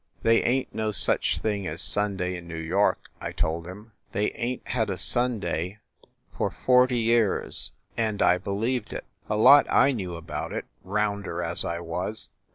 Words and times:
"They 0.23 0.43
ain 0.43 0.63
t 0.63 0.69
no 0.73 0.91
such 0.91 1.37
thing 1.37 1.67
as 1.67 1.79
Sunday 1.79 2.35
in 2.35 2.47
New 2.47 2.55
York!" 2.57 3.11
I 3.21 3.31
told 3.31 3.67
him. 3.67 3.91
"They 4.13 4.31
ain 4.31 4.57
t 4.61 4.71
had 4.71 4.89
a 4.89 4.97
Sunday 4.97 5.77
for 6.35 6.49
THE 6.49 6.53
LIARS 6.53 6.53
CLUB 6.53 6.53
63 6.53 6.65
forty 6.65 6.97
years!" 6.97 7.71
And 8.07 8.21
I 8.23 8.37
believed 8.39 8.93
it. 8.93 9.05
A 9.29 9.37
lot 9.37 9.67
I 9.69 9.91
knew 9.91 10.15
about 10.15 10.53
it, 10.53 10.65
rounder 10.83 11.43
as 11.43 11.63
I 11.63 11.81
was. 11.81 12.29